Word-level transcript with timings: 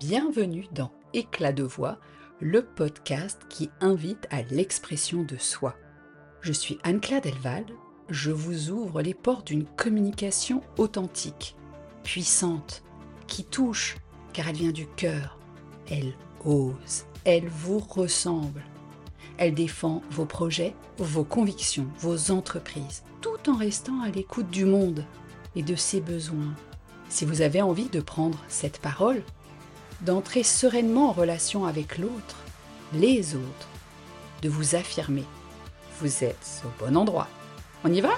Bienvenue 0.00 0.66
dans 0.72 0.90
Éclat 1.12 1.52
de 1.52 1.62
voix, 1.62 1.98
le 2.40 2.64
podcast 2.64 3.38
qui 3.50 3.68
invite 3.82 4.26
à 4.30 4.40
l'expression 4.40 5.24
de 5.24 5.36
soi. 5.36 5.76
Je 6.40 6.54
suis 6.54 6.78
Anne-Claude 6.84 7.24
Delval, 7.24 7.66
je 8.08 8.30
vous 8.30 8.70
ouvre 8.70 9.02
les 9.02 9.12
portes 9.12 9.48
d'une 9.48 9.66
communication 9.66 10.62
authentique, 10.78 11.54
puissante, 12.02 12.82
qui 13.26 13.44
touche, 13.44 13.98
car 14.32 14.48
elle 14.48 14.56
vient 14.56 14.72
du 14.72 14.86
cœur. 14.86 15.38
Elle 15.90 16.14
ose, 16.46 17.04
elle 17.26 17.48
vous 17.48 17.80
ressemble. 17.80 18.64
Elle 19.36 19.52
défend 19.52 20.00
vos 20.12 20.24
projets, 20.24 20.74
vos 20.96 21.24
convictions, 21.24 21.88
vos 21.98 22.30
entreprises, 22.30 23.02
tout 23.20 23.50
en 23.50 23.56
restant 23.56 24.00
à 24.00 24.08
l'écoute 24.08 24.48
du 24.48 24.64
monde 24.64 25.04
et 25.56 25.62
de 25.62 25.74
ses 25.74 26.00
besoins. 26.00 26.54
Si 27.10 27.26
vous 27.26 27.42
avez 27.42 27.60
envie 27.60 27.90
de 27.90 28.00
prendre 28.00 28.38
cette 28.48 28.78
parole, 28.78 29.22
d'entrer 30.02 30.42
sereinement 30.42 31.10
en 31.10 31.12
relation 31.12 31.66
avec 31.66 31.98
l'autre, 31.98 32.36
les 32.92 33.34
autres, 33.34 33.68
de 34.42 34.48
vous 34.48 34.74
affirmer, 34.74 35.24
vous 35.98 36.24
êtes 36.24 36.62
au 36.64 36.84
bon 36.84 36.96
endroit. 36.96 37.28
On 37.84 37.92
y 37.92 38.00
va? 38.00 38.14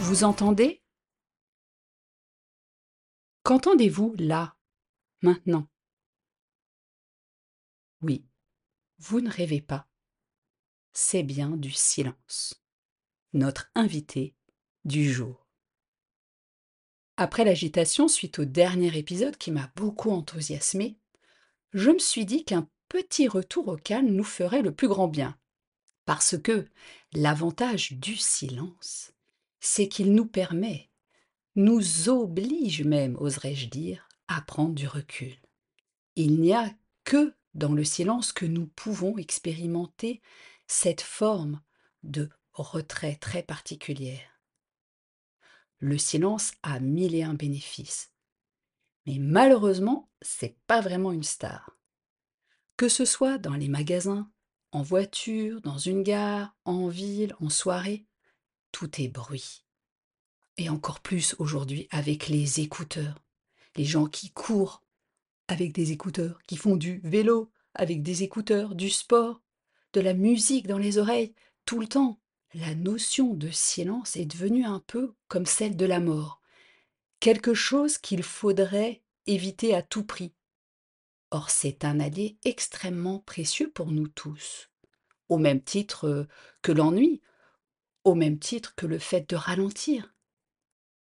Vous 0.00 0.24
entendez? 0.24 0.82
Qu'entendez-vous 3.42 4.14
là, 4.18 4.56
maintenant? 5.22 5.68
Oui, 8.02 8.24
vous 8.98 9.20
ne 9.20 9.30
rêvez 9.30 9.60
pas. 9.60 9.86
C'est 10.92 11.22
bien 11.22 11.50
du 11.50 11.70
silence 11.70 12.64
notre 13.34 13.68
invité 13.74 14.36
du 14.84 15.12
jour. 15.12 15.43
Après 17.16 17.44
l'agitation 17.44 18.08
suite 18.08 18.40
au 18.40 18.44
dernier 18.44 18.96
épisode 18.98 19.36
qui 19.36 19.52
m'a 19.52 19.70
beaucoup 19.76 20.10
enthousiasmé, 20.10 20.98
je 21.72 21.90
me 21.90 21.98
suis 21.98 22.24
dit 22.24 22.44
qu'un 22.44 22.68
petit 22.88 23.28
retour 23.28 23.68
au 23.68 23.76
calme 23.76 24.08
nous 24.08 24.24
ferait 24.24 24.62
le 24.62 24.74
plus 24.74 24.88
grand 24.88 25.06
bien. 25.06 25.38
Parce 26.06 26.36
que 26.36 26.66
l'avantage 27.12 27.92
du 27.92 28.16
silence, 28.16 29.12
c'est 29.60 29.88
qu'il 29.88 30.12
nous 30.12 30.26
permet, 30.26 30.90
nous 31.54 32.08
oblige 32.08 32.82
même, 32.82 33.16
oserais-je 33.16 33.68
dire, 33.68 34.08
à 34.26 34.40
prendre 34.40 34.74
du 34.74 34.88
recul. 34.88 35.36
Il 36.16 36.40
n'y 36.40 36.52
a 36.52 36.68
que 37.04 37.34
dans 37.54 37.72
le 37.72 37.84
silence 37.84 38.32
que 38.32 38.44
nous 38.46 38.66
pouvons 38.66 39.18
expérimenter 39.18 40.20
cette 40.66 41.00
forme 41.00 41.60
de 42.02 42.28
retrait 42.52 43.16
très 43.16 43.42
particulière. 43.42 44.33
Le 45.84 45.98
silence 45.98 46.52
a 46.62 46.80
mille 46.80 47.14
et 47.14 47.24
un 47.24 47.34
bénéfices. 47.34 48.10
Mais 49.04 49.18
malheureusement, 49.18 50.08
c'est 50.22 50.56
pas 50.66 50.80
vraiment 50.80 51.12
une 51.12 51.22
star. 51.22 51.76
Que 52.78 52.88
ce 52.88 53.04
soit 53.04 53.36
dans 53.36 53.52
les 53.52 53.68
magasins, 53.68 54.30
en 54.72 54.80
voiture, 54.80 55.60
dans 55.60 55.76
une 55.76 56.02
gare, 56.02 56.56
en 56.64 56.88
ville, 56.88 57.36
en 57.38 57.50
soirée, 57.50 58.06
tout 58.72 58.98
est 58.98 59.08
bruit. 59.08 59.66
Et 60.56 60.70
encore 60.70 61.00
plus 61.00 61.36
aujourd'hui 61.38 61.86
avec 61.90 62.28
les 62.28 62.60
écouteurs. 62.60 63.22
Les 63.76 63.84
gens 63.84 64.06
qui 64.06 64.30
courent 64.30 64.82
avec 65.48 65.74
des 65.74 65.92
écouteurs, 65.92 66.40
qui 66.46 66.56
font 66.56 66.76
du 66.76 67.02
vélo 67.04 67.52
avec 67.74 68.02
des 68.02 68.22
écouteurs, 68.22 68.74
du 68.74 68.88
sport, 68.88 69.42
de 69.92 70.00
la 70.00 70.14
musique 70.14 70.66
dans 70.66 70.78
les 70.78 70.96
oreilles, 70.96 71.34
tout 71.66 71.78
le 71.78 71.88
temps 71.88 72.18
la 72.54 72.76
notion 72.76 73.34
de 73.34 73.50
silence 73.50 74.14
est 74.14 74.26
devenue 74.26 74.64
un 74.64 74.78
peu 74.86 75.14
comme 75.26 75.44
celle 75.46 75.76
de 75.76 75.86
la 75.86 75.98
mort, 75.98 76.40
quelque 77.18 77.52
chose 77.52 77.98
qu'il 77.98 78.22
faudrait 78.22 79.02
éviter 79.26 79.74
à 79.74 79.82
tout 79.82 80.04
prix. 80.04 80.32
Or 81.32 81.50
c'est 81.50 81.84
un 81.84 81.98
allié 81.98 82.38
extrêmement 82.44 83.18
précieux 83.18 83.70
pour 83.72 83.90
nous 83.90 84.06
tous, 84.06 84.70
au 85.28 85.36
même 85.36 85.60
titre 85.60 86.28
que 86.62 86.70
l'ennui, 86.70 87.22
au 88.04 88.14
même 88.14 88.38
titre 88.38 88.76
que 88.76 88.86
le 88.86 89.00
fait 89.00 89.28
de 89.28 89.36
ralentir. 89.36 90.14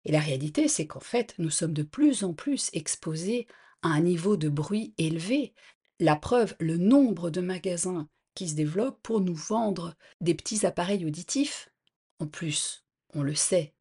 Et 0.06 0.12
la 0.12 0.20
réalité, 0.20 0.68
c'est 0.68 0.86
qu'en 0.86 1.00
fait, 1.00 1.34
nous 1.38 1.50
sommes 1.50 1.74
de 1.74 1.82
plus 1.82 2.22
en 2.22 2.32
plus 2.32 2.70
exposés 2.72 3.47
à 3.82 3.88
un 3.88 4.00
niveau 4.00 4.36
de 4.36 4.48
bruit 4.48 4.94
élevé. 4.97 5.53
La 5.98 6.16
preuve, 6.16 6.54
le 6.60 6.76
nombre 6.76 7.28
de 7.28 7.41
magasins 7.41 8.08
qui 8.36 8.48
se 8.48 8.54
développent 8.54 9.02
pour 9.02 9.20
nous 9.20 9.34
vendre 9.34 9.97
des 10.20 10.34
petits 10.34 10.64
appareils 10.64 11.04
auditifs. 11.04 11.69
En 12.20 12.28
plus, 12.28 12.84
on 13.14 13.22
le 13.22 13.34
sait, 13.34 13.74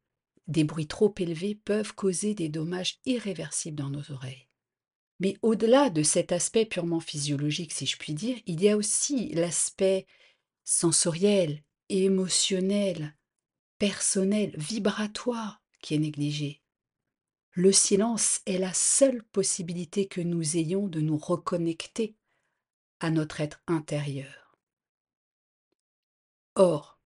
des 0.48 0.64
bruits 0.64 0.88
trop 0.88 1.14
élevés 1.18 1.54
peuvent 1.54 1.94
causer 1.94 2.34
des 2.34 2.48
dommages 2.48 2.98
irréversibles 3.04 3.76
dans 3.76 3.90
nos 3.90 4.10
oreilles. 4.10 4.48
Mais 5.20 5.36
au-delà 5.42 5.90
de 5.90 6.02
cet 6.02 6.32
aspect 6.32 6.66
purement 6.66 7.00
physiologique, 7.00 7.72
si 7.72 7.86
je 7.86 7.96
puis 7.96 8.14
dire, 8.14 8.38
il 8.46 8.62
y 8.62 8.68
a 8.68 8.76
aussi 8.76 9.28
l'aspect 9.30 10.06
sensoriel, 10.64 11.62
émotionnel, 11.88 13.16
personnel, 13.78 14.54
vibratoire 14.56 15.62
qui 15.80 15.94
est 15.94 15.98
négligé. 15.98 16.62
Le 17.52 17.72
silence 17.72 18.40
est 18.46 18.58
la 18.58 18.74
seule 18.74 19.22
possibilité 19.22 20.06
que 20.06 20.20
nous 20.20 20.56
ayons 20.56 20.88
de 20.88 21.00
nous 21.00 21.16
reconnecter 21.16 22.16
à 23.00 23.10
notre 23.10 23.40
être 23.40 23.62
intérieur. 23.66 24.45
Or, 26.56 26.98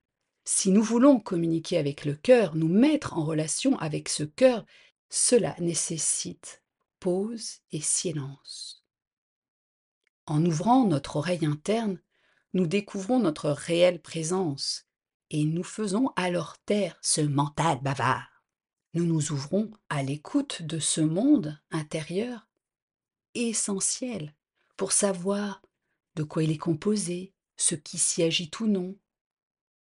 si 0.46 0.72
nous 0.72 0.84
voulons 0.84 1.20
communiquer 1.20 1.78
avec 1.78 2.06
le 2.06 2.16
cœur, 2.16 2.56
nous 2.56 2.68
mettre 2.68 3.18
en 3.18 3.26
relation 3.26 3.78
avec 3.80 4.08
ce 4.08 4.24
cœur, 4.24 4.66
cela 5.10 5.56
nécessite 5.60 6.64
pause 7.00 7.60
et 7.72 7.82
silence. 7.82 8.86
En 10.28 10.46
ouvrant 10.46 10.86
notre 10.86 11.16
oreille 11.16 11.46
interne, 11.46 12.00
nous 12.54 12.68
découvrons 12.68 13.20
notre 13.20 13.50
réelle 13.50 14.02
présence 14.02 14.86
et 15.32 15.46
nous 15.46 15.64
faisons 15.64 16.12
alors 16.16 16.58
taire 16.66 17.00
ce 17.02 17.22
mental 17.22 17.80
bavard. 17.82 18.44
Nous 18.94 19.06
nous 19.06 19.32
ouvrons 19.32 19.72
à 19.90 20.04
l'écoute 20.04 20.62
de 20.62 20.78
ce 20.78 21.02
monde 21.02 21.60
intérieur 21.72 22.48
essentiel 23.34 24.36
pour 24.78 24.92
savoir 24.92 25.62
de 26.16 26.24
quoi 26.24 26.44
il 26.44 26.52
est 26.52 26.58
composé, 26.58 27.34
ce 27.56 27.76
qui 27.76 27.98
s'y 27.98 28.24
agite 28.24 28.60
ou 28.60 28.68
non, 28.68 28.96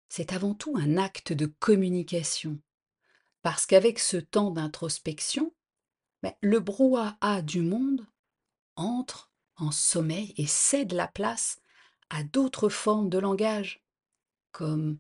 c'est 0.09 0.33
avant 0.33 0.55
tout 0.55 0.75
un 0.77 0.97
acte 0.97 1.33
de 1.33 1.47
communication. 1.47 2.59
Parce 3.43 3.67
qu'avec 3.67 3.99
ce 3.99 4.17
temps 4.17 4.51
d'introspection, 4.51 5.53
ben, 6.23 6.33
le 6.41 6.61
brouhaha 6.61 7.43
du 7.43 7.61
monde 7.61 8.07
entre 8.77 9.31
en 9.57 9.71
sommeil 9.71 10.35
et 10.37 10.47
cède 10.47 10.93
la 10.93 11.09
place 11.09 11.61
à 12.11 12.23
d'autres 12.23 12.69
formes 12.69 13.09
de 13.09 13.19
langage, 13.19 13.85
comme 14.51 14.99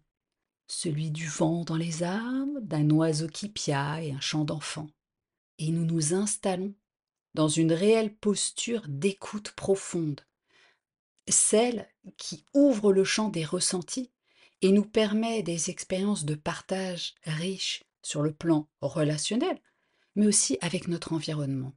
celui 0.66 1.10
du 1.10 1.26
vent 1.26 1.64
dans 1.64 1.76
les 1.76 2.02
arbres, 2.02 2.60
d'un 2.60 2.88
oiseau 2.90 3.28
qui 3.28 3.48
piaille, 3.48 4.12
un 4.12 4.20
chant 4.20 4.44
d'enfant. 4.44 4.88
Et 5.58 5.70
nous 5.70 5.84
nous 5.84 6.14
installons 6.14 6.74
dans 7.34 7.48
une 7.48 7.72
réelle 7.72 8.14
posture 8.14 8.82
d'écoute 8.88 9.52
profonde, 9.52 10.20
celle 11.28 11.88
qui 12.16 12.44
ouvre 12.54 12.92
le 12.92 13.04
champ 13.04 13.28
des 13.28 13.44
ressentis 13.44 14.10
et 14.62 14.72
nous 14.72 14.84
permet 14.84 15.42
des 15.42 15.70
expériences 15.70 16.24
de 16.24 16.34
partage 16.34 17.14
riches 17.24 17.84
sur 18.02 18.22
le 18.22 18.32
plan 18.32 18.68
relationnel, 18.80 19.60
mais 20.14 20.26
aussi 20.26 20.58
avec 20.60 20.88
notre 20.88 21.12
environnement. 21.12 21.74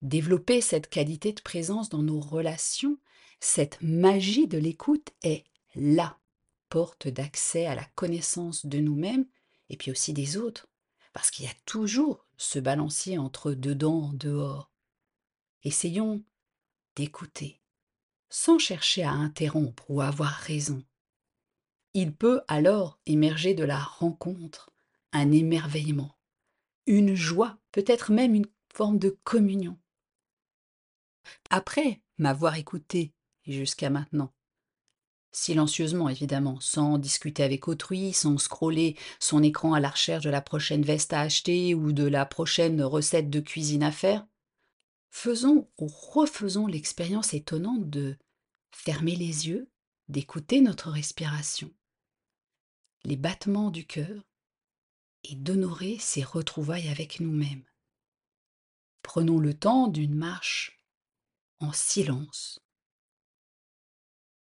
Développer 0.00 0.60
cette 0.60 0.88
qualité 0.88 1.32
de 1.32 1.42
présence 1.42 1.88
dans 1.88 2.02
nos 2.02 2.20
relations, 2.20 2.98
cette 3.40 3.78
magie 3.82 4.46
de 4.46 4.58
l'écoute 4.58 5.10
est 5.22 5.44
la 5.74 6.18
porte 6.68 7.08
d'accès 7.08 7.66
à 7.66 7.74
la 7.74 7.84
connaissance 7.94 8.66
de 8.66 8.78
nous-mêmes 8.78 9.26
et 9.68 9.76
puis 9.76 9.90
aussi 9.90 10.12
des 10.12 10.36
autres, 10.36 10.68
parce 11.12 11.30
qu'il 11.30 11.44
y 11.44 11.48
a 11.48 11.54
toujours 11.66 12.26
ce 12.36 12.58
balancier 12.58 13.18
entre 13.18 13.52
dedans, 13.52 14.12
dehors. 14.14 14.70
Essayons 15.64 16.24
d'écouter, 16.96 17.60
sans 18.28 18.58
chercher 18.58 19.02
à 19.02 19.10
interrompre 19.10 19.84
ou 19.90 20.00
à 20.00 20.08
avoir 20.08 20.30
raison, 20.30 20.82
il 21.94 22.14
peut 22.14 22.42
alors 22.48 22.98
émerger 23.06 23.54
de 23.54 23.64
la 23.64 23.78
rencontre 23.78 24.70
un 25.12 25.32
émerveillement, 25.32 26.16
une 26.86 27.14
joie, 27.14 27.58
peut-être 27.72 28.12
même 28.12 28.34
une 28.34 28.46
forme 28.72 28.98
de 28.98 29.16
communion. 29.24 29.78
Après 31.50 32.00
m'avoir 32.18 32.56
écouté 32.56 33.12
jusqu'à 33.46 33.90
maintenant, 33.90 34.32
silencieusement 35.32 36.08
évidemment, 36.08 36.60
sans 36.60 36.98
discuter 36.98 37.42
avec 37.42 37.68
autrui, 37.68 38.12
sans 38.12 38.38
scroller 38.38 38.96
son 39.20 39.42
écran 39.42 39.72
à 39.72 39.80
la 39.80 39.90
recherche 39.90 40.24
de 40.24 40.30
la 40.30 40.42
prochaine 40.42 40.82
veste 40.82 41.12
à 41.12 41.20
acheter 41.20 41.74
ou 41.74 41.92
de 41.92 42.04
la 42.04 42.26
prochaine 42.26 42.82
recette 42.82 43.30
de 43.30 43.40
cuisine 43.40 43.82
à 43.82 43.92
faire, 43.92 44.26
faisons 45.10 45.68
ou 45.78 45.86
refaisons 45.86 46.66
l'expérience 46.66 47.34
étonnante 47.34 47.88
de 47.88 48.16
fermer 48.70 49.16
les 49.16 49.48
yeux, 49.48 49.70
d'écouter 50.08 50.60
notre 50.60 50.90
respiration 50.90 51.70
les 53.04 53.16
battements 53.16 53.70
du 53.70 53.86
cœur 53.86 54.24
et 55.24 55.34
d'honorer 55.34 55.98
ces 55.98 56.22
retrouvailles 56.22 56.88
avec 56.88 57.20
nous-mêmes. 57.20 57.64
Prenons 59.02 59.38
le 59.38 59.54
temps 59.54 59.88
d'une 59.88 60.14
marche 60.14 60.84
en 61.60 61.72
silence. 61.72 62.60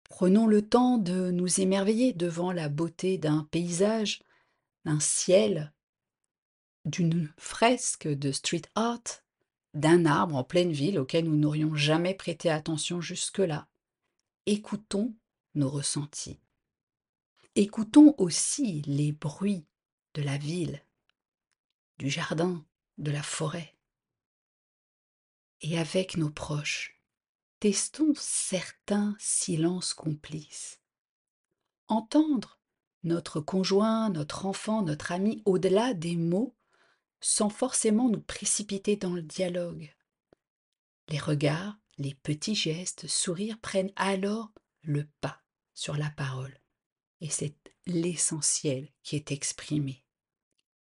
Prenons 0.04 0.46
le 0.46 0.66
temps 0.66 0.98
de 0.98 1.30
nous 1.30 1.60
émerveiller 1.60 2.12
devant 2.12 2.52
la 2.52 2.68
beauté 2.68 3.18
d'un 3.18 3.46
paysage, 3.50 4.22
d'un 4.84 5.00
ciel, 5.00 5.72
d'une 6.84 7.32
fresque 7.36 8.06
de 8.06 8.30
street 8.32 8.62
art, 8.74 9.22
d'un 9.74 10.06
arbre 10.06 10.36
en 10.36 10.44
pleine 10.44 10.72
ville 10.72 10.98
auquel 10.98 11.24
nous 11.24 11.36
n'aurions 11.36 11.74
jamais 11.74 12.14
prêté 12.14 12.50
attention 12.50 13.00
jusque-là. 13.00 13.68
Écoutons 14.46 15.14
nos 15.54 15.68
ressentis. 15.68 16.38
Écoutons 17.58 18.14
aussi 18.18 18.82
les 18.82 19.12
bruits 19.12 19.64
de 20.12 20.20
la 20.20 20.36
ville, 20.36 20.84
du 21.96 22.10
jardin, 22.10 22.66
de 22.98 23.10
la 23.10 23.22
forêt. 23.22 23.74
Et 25.62 25.78
avec 25.78 26.18
nos 26.18 26.28
proches, 26.28 27.00
testons 27.58 28.12
certains 28.14 29.16
silences 29.18 29.94
complices. 29.94 30.82
Entendre 31.88 32.60
notre 33.04 33.40
conjoint, 33.40 34.10
notre 34.10 34.44
enfant, 34.44 34.82
notre 34.82 35.10
ami 35.10 35.40
au-delà 35.46 35.94
des 35.94 36.16
mots 36.16 36.54
sans 37.22 37.48
forcément 37.48 38.10
nous 38.10 38.20
précipiter 38.20 38.96
dans 38.96 39.14
le 39.14 39.22
dialogue. 39.22 39.96
Les 41.08 41.18
regards, 41.18 41.78
les 41.96 42.14
petits 42.14 42.54
gestes, 42.54 43.06
sourires 43.06 43.58
prennent 43.60 43.92
alors 43.96 44.52
le 44.82 45.08
pas 45.22 45.40
sur 45.72 45.96
la 45.96 46.10
parole. 46.10 46.60
Et 47.20 47.30
c'est 47.30 47.54
l'essentiel 47.86 48.88
qui 49.02 49.16
est 49.16 49.32
exprimé. 49.32 50.02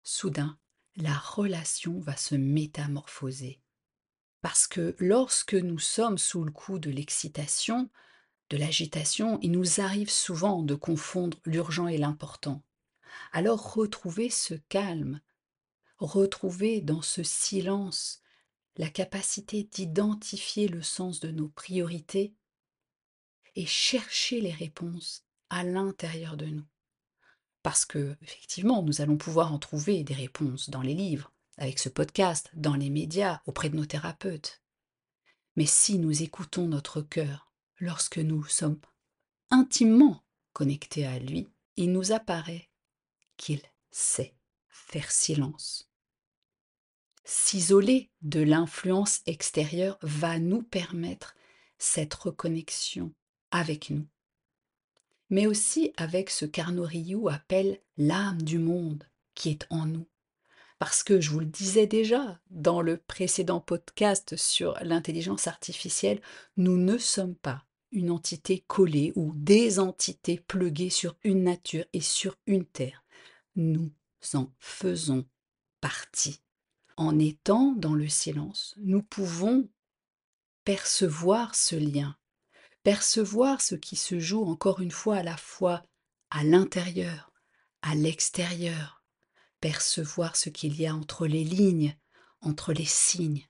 Soudain, 0.03 0.57
la 0.95 1.17
relation 1.17 1.99
va 1.99 2.15
se 2.15 2.35
métamorphoser. 2.35 3.59
Parce 4.41 4.67
que 4.67 4.95
lorsque 4.99 5.55
nous 5.55 5.79
sommes 5.79 6.17
sous 6.17 6.43
le 6.43 6.51
coup 6.51 6.79
de 6.79 6.89
l'excitation, 6.89 7.89
de 8.49 8.57
l'agitation, 8.57 9.39
il 9.41 9.51
nous 9.51 9.81
arrive 9.81 10.09
souvent 10.09 10.61
de 10.61 10.75
confondre 10.75 11.39
l'urgent 11.45 11.87
et 11.87 11.97
l'important. 11.97 12.63
Alors 13.31 13.73
retrouver 13.73 14.29
ce 14.29 14.53
calme, 14.53 15.21
retrouver 15.97 16.81
dans 16.81 17.01
ce 17.01 17.23
silence 17.23 18.21
la 18.77 18.89
capacité 18.89 19.63
d'identifier 19.63 20.67
le 20.67 20.81
sens 20.81 21.19
de 21.19 21.31
nos 21.31 21.47
priorités 21.47 22.35
et 23.55 23.65
chercher 23.65 24.41
les 24.41 24.51
réponses 24.51 25.24
à 25.55 25.63
l'intérieur 25.63 26.35
de 26.35 26.47
nous. 26.47 26.65
Parce 27.63 27.85
que, 27.85 28.17
effectivement, 28.21 28.83
nous 28.83 28.99
allons 28.99 29.15
pouvoir 29.15 29.53
en 29.53 29.57
trouver 29.57 30.03
des 30.03 30.13
réponses 30.13 30.69
dans 30.69 30.81
les 30.81 30.93
livres, 30.93 31.31
avec 31.57 31.79
ce 31.79 31.87
podcast, 31.87 32.51
dans 32.55 32.75
les 32.75 32.89
médias, 32.89 33.41
auprès 33.45 33.69
de 33.69 33.77
nos 33.77 33.85
thérapeutes. 33.85 34.61
Mais 35.55 35.65
si 35.65 35.97
nous 35.97 36.23
écoutons 36.23 36.67
notre 36.67 37.01
cœur 37.01 37.53
lorsque 37.79 38.17
nous 38.17 38.43
sommes 38.43 38.79
intimement 39.49 40.25
connectés 40.51 41.05
à 41.05 41.19
lui, 41.19 41.47
il 41.77 41.93
nous 41.93 42.11
apparaît 42.11 42.69
qu'il 43.37 43.61
sait 43.91 44.35
faire 44.67 45.09
silence. 45.09 45.89
S'isoler 47.23 48.11
de 48.21 48.41
l'influence 48.41 49.21
extérieure 49.25 49.97
va 50.01 50.37
nous 50.37 50.63
permettre 50.63 51.33
cette 51.77 52.13
reconnexion 52.13 53.13
avec 53.51 53.89
nous, 53.89 54.05
mais 55.29 55.47
aussi 55.47 55.93
avec 55.97 56.29
ce 56.29 56.45
qu'Arnaud 56.45 56.87
appelle 57.29 57.79
l'âme 57.97 58.41
du 58.41 58.59
monde 58.59 59.03
qui 59.33 59.49
est 59.49 59.65
en 59.69 59.85
nous. 59.85 60.07
Parce 60.79 61.03
que 61.03 61.21
je 61.21 61.29
vous 61.31 61.39
le 61.39 61.45
disais 61.45 61.87
déjà 61.87 62.39
dans 62.49 62.81
le 62.81 62.97
précédent 62.97 63.61
podcast 63.61 64.35
sur 64.35 64.77
l'intelligence 64.81 65.47
artificielle, 65.47 66.21
nous 66.57 66.77
ne 66.77 66.97
sommes 66.97 67.35
pas 67.35 67.65
une 67.91 68.11
entité 68.11 68.63
collée 68.67 69.13
ou 69.15 69.31
des 69.35 69.79
entités 69.79 70.43
pluguées 70.47 70.89
sur 70.89 71.15
une 71.23 71.43
nature 71.43 71.85
et 71.93 72.01
sur 72.01 72.37
une 72.45 72.65
terre 72.65 73.05
nous 73.55 73.91
en 74.33 74.51
faisons 74.59 75.25
partie. 75.81 76.41
En 76.97 77.19
étant 77.19 77.73
dans 77.73 77.93
le 77.93 78.07
silence, 78.07 78.73
nous 78.77 79.03
pouvons 79.03 79.69
percevoir 80.63 81.55
ce 81.55 81.75
lien, 81.75 82.15
percevoir 82.85 83.61
ce 83.61 83.73
qui 83.73 83.95
se 83.95 84.19
joue 84.19 84.45
encore 84.45 84.79
une 84.79 84.91
fois 84.91 85.17
à 85.17 85.23
la 85.23 85.37
fois 85.37 85.83
à 86.29 86.43
l'intérieur, 86.43 87.33
à 87.81 87.95
l'extérieur, 87.95 89.03
percevoir 89.59 90.35
ce 90.35 90.49
qu'il 90.49 90.79
y 90.79 90.85
a 90.85 90.93
entre 90.93 91.25
les 91.25 91.43
lignes, 91.43 91.97
entre 92.41 92.73
les 92.73 92.85
signes, 92.85 93.43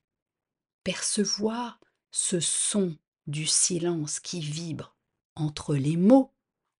percevoir 0.86 1.82
ce 2.12 2.40
son 2.40 2.98
du 3.28 3.46
silence 3.46 4.22
qui 4.22 4.40
vibre 4.40 4.96
entre 5.36 5.76
les 5.76 5.98
mots, 5.98 6.34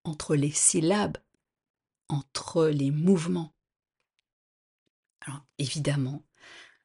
entre 0.06 0.38
les 0.38 0.52
syllabes, 0.52 1.18
entre 2.08 2.68
les 2.68 2.90
mouvements. 2.90 3.54
Alors 5.20 5.46
évidemment, 5.58 6.24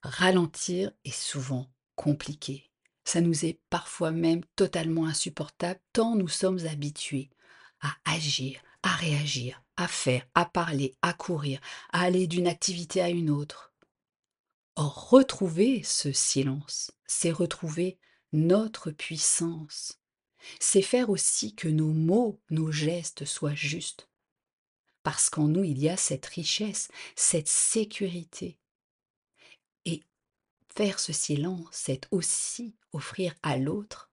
ralentir 0.02 0.90
est 1.05 1.12
souvent 1.12 1.70
compliqué. 1.94 2.69
Ça 3.12 3.21
nous 3.21 3.45
est 3.45 3.59
parfois 3.71 4.12
même 4.12 4.45
totalement 4.55 5.05
insupportable 5.05 5.81
tant 5.93 6.15
nous 6.15 6.29
sommes 6.29 6.65
habitués 6.65 7.29
à 7.81 7.93
agir, 8.05 8.62
à 8.85 8.95
réagir, 8.95 9.65
à 9.77 9.89
faire, 9.89 10.25
à 10.37 10.45
parler, 10.45 10.95
à 11.03 11.12
courir, 11.12 11.61
à 11.93 12.03
aller 12.03 12.29
d'une 12.29 12.47
activité 12.47 13.01
à 13.01 13.09
une 13.09 13.29
autre. 13.29 13.73
Or, 14.77 15.11
retrouver 15.11 15.83
ce 15.83 16.12
silence, 16.12 16.93
c'est 17.05 17.33
retrouver 17.33 17.99
notre 18.33 18.93
puissance. 18.93 19.99
C'est 20.61 20.81
faire 20.81 21.11
aussi 21.11 21.56
que 21.56 21.67
nos 21.67 21.93
mots, 21.93 22.41
nos 22.51 22.71
gestes 22.71 23.25
soient 23.25 23.56
justes, 23.56 24.09
parce 25.03 25.31
qu'en 25.31 25.49
nous, 25.49 25.65
il 25.65 25.81
y 25.81 25.89
a 25.89 25.97
cette 25.97 26.27
richesse, 26.27 26.87
cette 27.17 27.49
sécurité. 27.49 28.61
Faire 30.75 31.00
ce 31.00 31.12
silence, 31.12 31.67
c'est 31.72 32.06
aussi 32.11 32.75
offrir 32.93 33.34
à 33.43 33.56
l'autre 33.56 34.11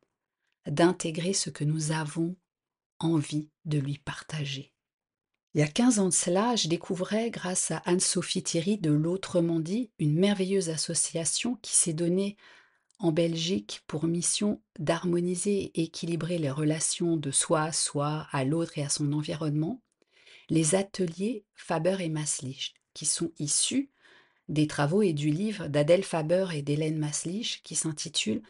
d'intégrer 0.65 1.33
ce 1.33 1.49
que 1.49 1.63
nous 1.63 1.91
avons 1.91 2.35
envie 2.99 3.49
de 3.65 3.79
lui 3.79 3.97
partager. 3.99 4.73
Il 5.53 5.61
y 5.61 5.63
a 5.63 5.67
15 5.67 5.99
ans 5.99 6.09
de 6.09 6.13
cela, 6.13 6.55
je 6.55 6.67
découvrais, 6.67 7.31
grâce 7.31 7.71
à 7.71 7.77
Anne-Sophie 7.85 8.43
Thierry 8.43 8.77
de 8.77 8.91
l'Autrement 8.91 9.59
dit, 9.59 9.91
une 9.97 10.13
merveilleuse 10.13 10.69
association 10.69 11.55
qui 11.61 11.75
s'est 11.75 11.93
donnée 11.93 12.37
en 12.99 13.11
Belgique 13.11 13.83
pour 13.87 14.05
mission 14.05 14.61
d'harmoniser 14.79 15.71
et 15.73 15.83
équilibrer 15.83 16.37
les 16.37 16.51
relations 16.51 17.17
de 17.17 17.31
soi 17.31 17.61
à 17.61 17.71
soi, 17.71 18.27
à 18.31 18.43
l'autre 18.43 18.77
et 18.77 18.83
à 18.83 18.89
son 18.89 19.13
environnement, 19.13 19.81
les 20.49 20.75
ateliers 20.75 21.45
Faber 21.55 21.97
et 21.99 22.09
Maslich, 22.09 22.73
qui 22.93 23.05
sont 23.05 23.31
issus 23.39 23.89
des 24.49 24.67
travaux 24.67 25.01
et 25.01 25.13
du 25.13 25.29
livre 25.29 25.67
d'Adèle 25.67 26.03
Faber 26.03 26.47
et 26.53 26.61
d'Hélène 26.61 26.97
Maslich 26.97 27.61
qui 27.63 27.75
s'intitule 27.75 28.41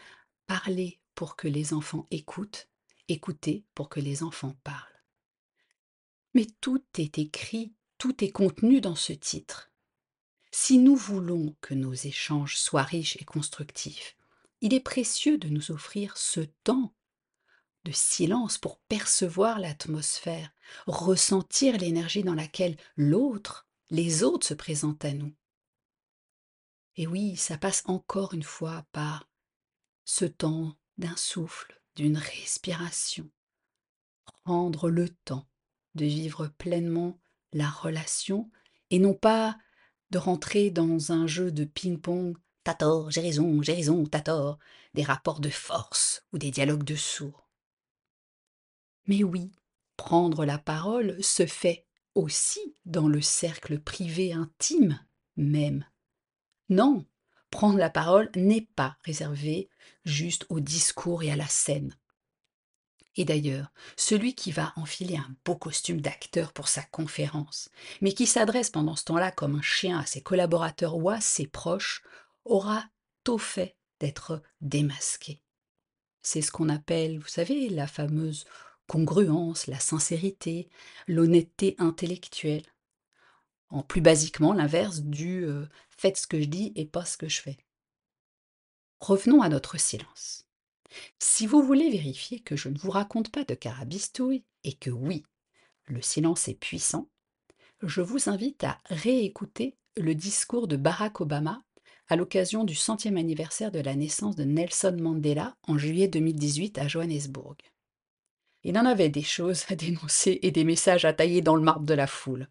Parler 0.46 1.00
pour 1.16 1.36
que 1.36 1.48
les 1.48 1.74
enfants 1.74 2.06
écoutent, 2.12 2.70
écouter 3.08 3.64
pour 3.74 3.90
que 3.90 4.00
les 4.00 4.24
enfants 4.24 4.56
parlent. 4.64 5.04
Mais 6.34 6.48
tout 6.62 6.84
est 6.98 7.18
écrit, 7.18 7.74
tout 7.98 8.24
est 8.24 8.32
contenu 8.32 8.80
dans 8.80 8.96
ce 8.96 9.14
titre. 9.14 9.72
Si 10.52 10.78
nous 10.78 10.96
voulons 10.96 11.56
que 11.62 11.74
nos 11.74 11.94
échanges 11.94 12.58
soient 12.58 12.84
riches 12.84 13.18
et 13.20 13.26
constructifs, 13.26 14.16
il 14.62 14.74
est 14.74 14.80
précieux 14.80 15.38
de 15.38 15.50
nous 15.50 15.72
offrir 15.72 16.18
ce 16.18 16.42
temps 16.64 16.94
de 17.84 17.92
silence 17.92 18.58
pour 18.58 18.80
percevoir 18.80 19.60
l'atmosphère, 19.60 20.52
ressentir 20.88 21.78
l'énergie 21.78 22.24
dans 22.24 22.36
laquelle 22.36 22.76
l'autre, 22.96 23.68
les 23.90 24.24
autres 24.24 24.48
se 24.48 24.54
présentent 24.54 25.06
à 25.06 25.14
nous. 25.14 25.34
Et 26.98 27.06
oui, 27.06 27.36
ça 27.36 27.58
passe 27.58 27.84
encore 27.86 28.34
une 28.34 28.44
fois 28.44 28.86
par 28.92 29.30
ce 30.04 30.26
temps 30.26 30.76
d'un 30.98 31.16
souffle, 31.16 31.80
d'une 31.96 32.18
respiration. 32.18 33.30
Prendre 34.44 34.90
le 34.90 35.10
temps 35.10 35.48
de 35.94 36.06
vivre 36.06 36.48
pleinement 36.48 37.20
la 37.54 37.70
relation 37.70 38.50
et 38.90 38.98
non 38.98 39.14
pas 39.14 39.58
de 40.10 40.18
rentrer 40.18 40.72
dans 40.72 41.12
un 41.12 41.28
jeu 41.28 41.52
de 41.52 41.66
ping-pong, 41.66 42.36
t'as 42.64 42.74
tort, 42.74 43.12
j'ai 43.12 43.22
raison, 43.22 43.62
j'ai 43.62 43.74
raison, 43.74 44.06
t'as 44.06 44.22
tort, 44.22 44.58
des 44.94 45.04
rapports 45.04 45.40
de 45.40 45.50
force 45.50 46.26
ou 46.34 46.40
des 46.40 46.50
dialogues 46.50 46.84
de 46.84 46.96
sourds. 46.96 47.48
Mais 49.06 49.24
oui, 49.24 49.52
prendre 49.98 50.46
la 50.46 50.58
parole 50.58 51.22
se 51.24 51.46
fait 51.46 51.86
aussi 52.16 52.76
dans 52.86 53.08
le 53.08 53.22
cercle 53.22 53.80
privé 53.80 54.34
intime 54.34 55.00
même. 55.36 55.86
Non, 56.70 57.06
prendre 57.50 57.78
la 57.78 57.90
parole 57.90 58.30
n'est 58.36 58.68
pas 58.76 58.98
réservé 59.04 59.70
juste 60.06 60.46
au 60.50 60.60
discours 60.60 61.24
et 61.24 61.32
à 61.32 61.36
la 61.36 61.48
scène. 61.48 61.96
Et 63.16 63.26
d'ailleurs, 63.26 63.72
celui 63.96 64.36
qui 64.36 64.52
va 64.52 64.74
enfiler 64.76 65.18
un 65.18 65.36
beau 65.44 65.56
costume 65.56 66.02
d'acteur 66.02 66.54
pour 66.54 66.68
sa 66.68 66.84
conférence, 66.84 67.70
mais 68.00 68.14
qui 68.14 68.28
s'adresse 68.28 68.70
pendant 68.70 68.96
ce 68.96 69.06
temps-là 69.06 69.32
comme 69.32 69.56
un 69.56 69.62
chien 69.62 69.98
à 69.98 70.06
ses 70.06 70.22
collaborateurs 70.22 70.96
ou 70.96 71.10
à 71.10 71.20
ses 71.20 71.48
proches, 71.48 72.04
aura 72.46 72.86
tôt 73.24 73.40
fait 73.40 73.76
d'être 74.00 74.44
démasqué. 74.62 75.42
C'est 76.22 76.42
ce 76.42 76.52
qu'on 76.52 76.70
appelle, 76.70 77.18
vous 77.18 77.28
savez, 77.28 77.70
la 77.70 77.88
fameuse 77.88 78.46
congruence, 78.88 79.68
la 79.68 79.80
sincérité, 79.80 80.70
l'honnêteté 81.08 81.76
intellectuelle. 81.80 82.64
En 83.70 83.84
plus 83.84 84.02
basiquement, 84.02 84.54
l'inverse 84.54 85.02
du 85.02 85.44
euh, 85.44 85.66
faites 85.90 86.18
ce 86.18 86.28
que 86.28 86.40
je 86.40 86.48
dis 86.48 86.72
et 86.76 86.86
pas 86.86 87.06
ce 87.06 87.18
que 87.18 87.28
je 87.28 87.42
fais. 87.42 87.58
Revenons 89.00 89.42
à 89.42 89.50
notre 89.50 89.78
silence. 89.78 90.46
Si 91.20 91.46
vous 91.46 91.62
voulez 91.62 91.90
vérifier 91.90 92.40
que 92.40 92.56
je 92.56 92.70
ne 92.70 92.78
vous 92.78 92.92
raconte 92.92 93.32
pas 93.32 93.44
de 93.44 93.54
carabistouille 93.54 94.44
et 94.64 94.74
que 94.74 94.90
oui, 94.90 95.24
le 95.86 96.02
silence 96.02 96.48
est 96.48 96.60
puissant, 96.60 97.10
je 97.84 98.02
vous 98.02 98.30
invite 98.30 98.64
à 98.64 98.80
réécouter 98.86 99.76
le 99.98 100.16
discours 100.16 100.68
de 100.68 100.78
Barack 100.78 101.22
Obama 101.22 101.62
à 102.08 102.16
l'occasion 102.16 102.64
du 102.64 102.76
centième 102.76 103.18
anniversaire 103.18 103.72
de 103.72 103.80
la 103.80 103.96
naissance 103.96 104.36
de 104.36 104.46
Nelson 104.46 104.98
Mandela 105.00 105.56
en 105.64 105.78
juillet 105.78 106.08
2018 106.08 106.78
à 106.78 106.88
Johannesburg. 106.88 107.58
Il 108.64 108.78
en 108.78 108.86
avait 108.86 109.10
des 109.10 109.24
choses 109.24 109.66
à 109.70 109.76
dénoncer 109.76 110.40
et 110.42 110.52
des 110.52 110.64
messages 110.64 111.06
à 111.06 111.14
tailler 111.14 111.42
dans 111.42 111.56
le 111.56 111.62
marbre 111.62 111.86
de 111.86 111.94
la 111.94 112.08
foule. 112.08 112.48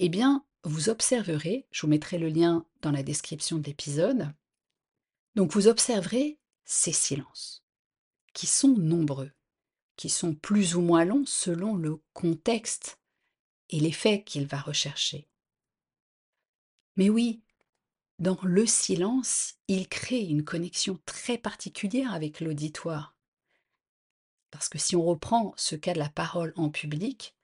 Eh 0.00 0.08
bien, 0.08 0.44
vous 0.64 0.88
observerez, 0.88 1.66
je 1.70 1.82
vous 1.82 1.88
mettrai 1.88 2.18
le 2.18 2.28
lien 2.28 2.64
dans 2.82 2.92
la 2.92 3.02
description 3.02 3.58
de 3.58 3.64
l'épisode, 3.64 4.32
donc 5.34 5.52
vous 5.52 5.68
observerez 5.68 6.38
ces 6.64 6.92
silences, 6.92 7.64
qui 8.32 8.46
sont 8.46 8.76
nombreux, 8.76 9.32
qui 9.96 10.08
sont 10.08 10.34
plus 10.34 10.76
ou 10.76 10.80
moins 10.80 11.04
longs 11.04 11.26
selon 11.26 11.74
le 11.76 12.00
contexte 12.12 12.98
et 13.70 13.80
les 13.80 13.92
faits 13.92 14.24
qu'il 14.24 14.46
va 14.46 14.58
rechercher. 14.58 15.28
Mais 16.96 17.10
oui, 17.10 17.42
dans 18.18 18.38
le 18.42 18.66
silence, 18.66 19.54
il 19.68 19.88
crée 19.88 20.22
une 20.22 20.44
connexion 20.44 20.98
très 21.06 21.38
particulière 21.38 22.12
avec 22.12 22.40
l'auditoire. 22.40 23.16
Parce 24.50 24.68
que 24.68 24.78
si 24.78 24.96
on 24.96 25.04
reprend 25.04 25.54
ce 25.56 25.76
cas 25.76 25.92
de 25.92 25.98
la 25.98 26.08
parole 26.08 26.52
en 26.56 26.70
public, 26.70 27.36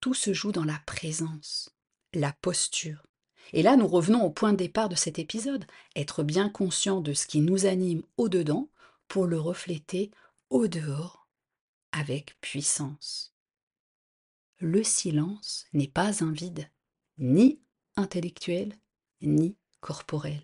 tout 0.00 0.14
se 0.14 0.32
joue 0.32 0.52
dans 0.52 0.64
la 0.64 0.80
présence, 0.86 1.74
la 2.14 2.32
posture. 2.32 3.06
Et 3.52 3.62
là, 3.62 3.76
nous 3.76 3.88
revenons 3.88 4.22
au 4.22 4.30
point 4.30 4.52
de 4.52 4.58
départ 4.58 4.88
de 4.88 4.94
cet 4.94 5.18
épisode, 5.18 5.64
être 5.96 6.22
bien 6.22 6.48
conscient 6.48 7.00
de 7.00 7.12
ce 7.12 7.26
qui 7.26 7.40
nous 7.40 7.66
anime 7.66 8.02
au-dedans 8.16 8.68
pour 9.08 9.26
le 9.26 9.40
refléter 9.40 10.10
au-dehors 10.50 11.26
avec 11.92 12.40
puissance. 12.40 13.34
Le 14.58 14.84
silence 14.84 15.66
n'est 15.72 15.88
pas 15.88 16.22
un 16.22 16.32
vide, 16.32 16.70
ni 17.18 17.60
intellectuel, 17.96 18.78
ni 19.20 19.56
corporel. 19.80 20.42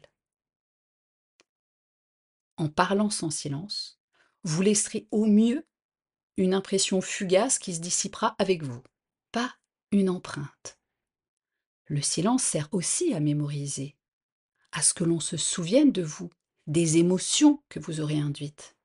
En 2.57 2.69
parlant 2.69 3.11
sans 3.11 3.31
silence, 3.31 4.01
vous 4.43 4.63
laisserez 4.63 5.07
au 5.11 5.27
mieux 5.27 5.67
une 6.37 6.55
impression 6.55 7.01
fugace 7.01 7.59
qui 7.59 7.75
se 7.75 7.81
dissipera 7.81 8.35
avec 8.39 8.63
vous, 8.63 8.83
pas 9.33 9.55
une 9.93 10.09
empreinte. 10.09 10.79
Le 11.87 12.03
silence 12.03 12.43
sert 12.43 12.69
aussi 12.73 13.15
à 13.15 13.21
mémoriser, 13.21 13.97
à 14.73 14.83
ce 14.83 14.93
que 14.93 15.05
l'on 15.05 15.21
se 15.21 15.37
souvienne 15.37 15.93
de 15.93 16.03
vous, 16.03 16.31
des 16.67 16.99
émotions 16.99 17.63
que 17.69 17.79
vous 17.79 18.01
aurez 18.01 18.19
induites. 18.19 18.77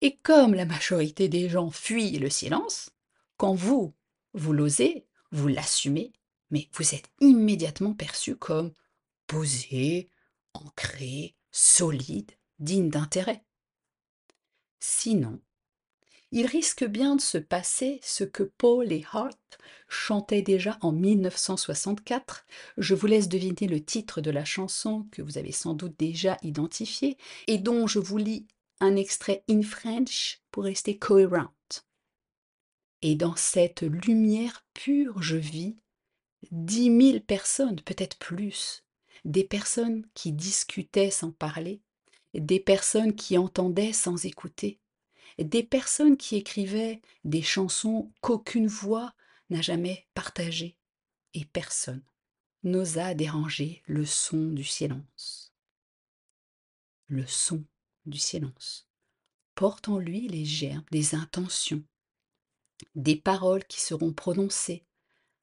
Et 0.00 0.16
comme 0.18 0.54
la 0.54 0.66
majorité 0.66 1.28
des 1.28 1.48
gens 1.48 1.70
fuient 1.70 2.18
le 2.18 2.30
silence, 2.30 2.90
quand 3.36 3.54
vous, 3.54 3.94
vous 4.34 4.52
l'osez, 4.52 5.06
vous 5.32 5.48
l'assumez, 5.48 6.12
mais 6.50 6.68
vous 6.72 6.94
êtes 6.94 7.10
immédiatement 7.20 7.94
perçu 7.94 8.36
comme 8.36 8.72
posé, 9.26 10.08
ancré, 10.54 11.34
solide, 11.50 12.30
digne 12.58 12.88
d'intérêt. 12.88 13.42
Sinon, 14.78 15.40
il 16.32 16.46
risque 16.46 16.84
bien 16.84 17.16
de 17.16 17.20
se 17.20 17.38
passer 17.38 18.00
ce 18.02 18.24
que 18.24 18.42
Paul 18.42 18.92
et 18.92 19.04
Hart 19.12 19.58
chantaient 19.88 20.42
déjà 20.42 20.76
en 20.80 20.92
1964. 20.92 22.46
Je 22.78 22.94
vous 22.94 23.06
laisse 23.06 23.28
deviner 23.28 23.68
le 23.68 23.82
titre 23.82 24.20
de 24.20 24.30
la 24.30 24.44
chanson 24.44 25.06
que 25.12 25.22
vous 25.22 25.38
avez 25.38 25.52
sans 25.52 25.74
doute 25.74 25.94
déjà 25.98 26.36
identifié 26.42 27.16
et 27.46 27.58
dont 27.58 27.86
je 27.86 27.98
vous 27.98 28.18
lis 28.18 28.46
un 28.80 28.96
extrait 28.96 29.44
in 29.48 29.62
French 29.62 30.40
pour 30.50 30.64
rester 30.64 30.98
cohérent. 30.98 31.52
Et 33.02 33.14
dans 33.14 33.36
cette 33.36 33.82
lumière 33.82 34.64
pure, 34.74 35.22
je 35.22 35.36
vis 35.36 35.76
dix 36.50 36.90
mille 36.90 37.22
personnes, 37.22 37.80
peut-être 37.82 38.18
plus, 38.18 38.84
des 39.24 39.44
personnes 39.44 40.04
qui 40.14 40.32
discutaient 40.32 41.10
sans 41.10 41.30
parler, 41.30 41.80
des 42.34 42.60
personnes 42.60 43.14
qui 43.14 43.38
entendaient 43.38 43.92
sans 43.92 44.24
écouter, 44.24 44.80
des 45.44 45.62
personnes 45.62 46.16
qui 46.16 46.36
écrivaient 46.36 47.00
des 47.24 47.42
chansons 47.42 48.10
qu'aucune 48.20 48.66
voix 48.66 49.14
n'a 49.50 49.60
jamais 49.60 50.06
partagées, 50.14 50.76
et 51.34 51.44
personne 51.44 52.02
n'osa 52.62 53.14
déranger 53.14 53.82
le 53.86 54.04
son 54.04 54.48
du 54.48 54.64
silence. 54.64 55.52
Le 57.06 57.26
son 57.26 57.64
du 58.06 58.18
silence 58.18 58.88
porte 59.54 59.88
en 59.88 59.98
lui 59.98 60.28
les 60.28 60.44
germes 60.44 60.84
des 60.90 61.14
intentions, 61.14 61.84
des 62.94 63.16
paroles 63.16 63.64
qui 63.64 63.80
seront 63.80 64.12
prononcées, 64.12 64.84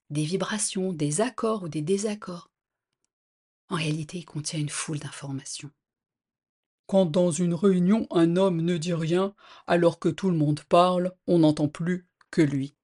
des 0.10 0.26
vibrations, 0.26 0.94
des 0.94 1.22
accords 1.22 1.64
ou 1.64 1.70
des 1.70 1.82
désaccords. 1.82 2.52
En 3.70 3.76
réalité, 3.76 4.20
il 4.20 4.26
contient 4.26 4.60
une 4.60 4.70
foule 4.70 5.00
d'informations. 5.00 5.72
Quand 6.88 7.06
dans 7.06 7.32
une 7.32 7.54
réunion 7.54 8.08
un 8.12 8.36
homme 8.36 8.62
ne 8.62 8.78
dit 8.78 8.94
rien, 8.94 9.34
alors 9.68 10.00
que 10.00 10.10
tout 10.10 10.30
le 10.30 10.38
monde 10.38 10.62
parle, 10.68 11.14
on 11.28 11.40
n'entend 11.40 11.68
plus 11.68 12.08
que 12.30 12.42
lui, 12.42 12.76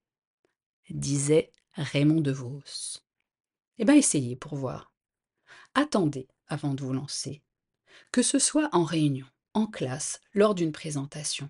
disait 0.90 1.52
Raymond 1.74 2.22
de 2.22 2.32
Vos. 2.32 2.62
Eh 3.78 3.86
bien, 3.86 3.96
essayez 3.96 4.36
pour 4.36 4.56
voir. 4.56 4.92
Attendez 5.76 6.28
avant 6.48 6.74
de 6.74 6.84
vous 6.84 6.94
lancer. 6.94 7.42
Que 8.12 8.22
ce 8.22 8.40
soit 8.40 8.70
en 8.72 8.84
réunion, 8.84 9.28
en 9.54 9.68
classe, 9.68 10.20
lors 10.34 10.56
d'une 10.56 10.72
présentation, 10.72 11.50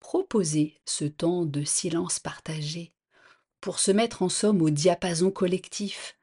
proposez 0.00 0.80
ce 0.84 1.04
temps 1.04 1.44
de 1.44 1.64
silence 1.64 2.18
partagé 2.18 2.92
pour 3.60 3.78
se 3.78 3.90
mettre 3.90 4.22
en 4.22 4.28
somme 4.28 4.62
au 4.62 4.70
diapason 4.70 5.30
collectif. 5.30 6.16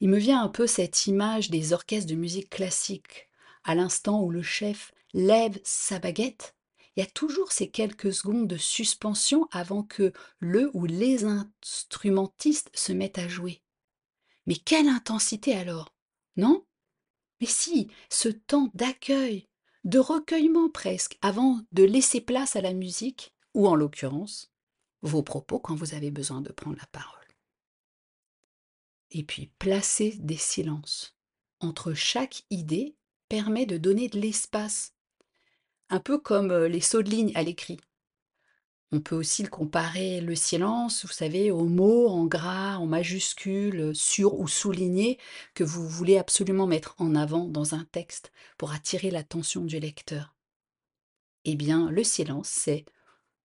Il 0.00 0.08
me 0.08 0.18
vient 0.18 0.42
un 0.42 0.48
peu 0.48 0.66
cette 0.66 1.06
image 1.06 1.50
des 1.50 1.72
orchestres 1.72 2.10
de 2.10 2.16
musique 2.16 2.50
classique, 2.50 3.28
à 3.64 3.74
l'instant 3.74 4.22
où 4.22 4.30
le 4.30 4.42
chef 4.42 4.92
lève 5.12 5.58
sa 5.64 5.98
baguette, 5.98 6.54
il 6.96 7.00
y 7.00 7.02
a 7.02 7.10
toujours 7.10 7.50
ces 7.50 7.70
quelques 7.70 8.12
secondes 8.12 8.46
de 8.46 8.56
suspension 8.56 9.48
avant 9.50 9.82
que 9.82 10.12
le 10.38 10.70
ou 10.74 10.86
les 10.86 11.24
instrumentistes 11.24 12.70
se 12.74 12.92
mettent 12.92 13.18
à 13.18 13.26
jouer. 13.26 13.62
Mais 14.46 14.56
quelle 14.56 14.88
intensité 14.88 15.54
alors 15.54 15.94
Non? 16.36 16.64
Mais 17.40 17.46
si, 17.46 17.90
ce 18.10 18.28
temps 18.28 18.70
d'accueil, 18.74 19.48
de 19.82 19.98
recueillement 19.98 20.70
presque, 20.70 21.18
avant 21.20 21.60
de 21.72 21.82
laisser 21.82 22.20
place 22.20 22.56
à 22.56 22.60
la 22.60 22.72
musique, 22.72 23.34
ou 23.54 23.66
en 23.66 23.74
l'occurrence, 23.74 24.52
vos 25.02 25.22
propos 25.22 25.58
quand 25.58 25.74
vous 25.74 25.94
avez 25.94 26.10
besoin 26.10 26.40
de 26.40 26.52
prendre 26.52 26.78
la 26.78 26.86
parole. 26.86 27.20
Et 29.10 29.22
puis, 29.22 29.50
placer 29.58 30.16
des 30.18 30.36
silences 30.36 31.16
entre 31.60 31.94
chaque 31.94 32.44
idée 32.50 32.96
permet 33.28 33.66
de 33.66 33.76
donner 33.76 34.08
de 34.08 34.18
l'espace 34.18 34.94
un 35.90 36.00
peu 36.00 36.18
comme 36.18 36.52
les 36.64 36.80
sauts 36.80 37.02
de 37.02 37.10
ligne 37.10 37.32
à 37.34 37.42
l'écrit. 37.42 37.78
On 38.92 39.00
peut 39.00 39.16
aussi 39.16 39.42
le 39.42 39.48
comparer 39.48 40.20
le 40.20 40.36
silence, 40.36 41.04
vous 41.04 41.12
savez, 41.12 41.50
aux 41.50 41.64
mots 41.64 42.08
en 42.08 42.26
gras, 42.26 42.76
en 42.76 42.86
majuscules, 42.86 43.90
sur 43.94 44.38
ou 44.38 44.46
soulignés 44.46 45.18
que 45.54 45.64
vous 45.64 45.88
voulez 45.88 46.16
absolument 46.16 46.68
mettre 46.68 46.94
en 46.98 47.16
avant 47.16 47.48
dans 47.48 47.74
un 47.74 47.84
texte 47.90 48.30
pour 48.56 48.72
attirer 48.72 49.10
l'attention 49.10 49.64
du 49.64 49.80
lecteur. 49.80 50.34
Eh 51.44 51.56
bien, 51.56 51.90
le 51.90 52.04
silence, 52.04 52.48
c'est 52.48 52.84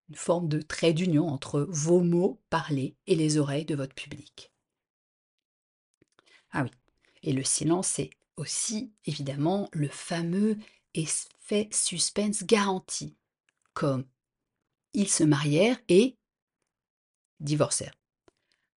une 0.09 0.15
forme 0.15 0.49
de 0.49 0.61
trait 0.61 0.93
d'union 0.93 1.27
entre 1.27 1.65
vos 1.69 2.01
mots 2.01 2.39
parlés 2.49 2.95
et 3.07 3.15
les 3.15 3.37
oreilles 3.37 3.65
de 3.65 3.75
votre 3.75 3.95
public. 3.95 4.51
Ah 6.51 6.63
oui, 6.63 6.71
et 7.23 7.33
le 7.33 7.43
silence, 7.43 7.87
c'est 7.87 8.11
aussi 8.39 8.91
évidemment 9.05 9.69
le 9.73 9.87
fameux 9.87 10.57
effet 10.93 11.69
suspense 11.71 12.43
garanti, 12.43 13.15
comme 13.73 14.05
ils 14.93 15.09
se 15.09 15.23
marièrent 15.23 15.79
et 15.87 16.17
divorcèrent. 17.39 17.93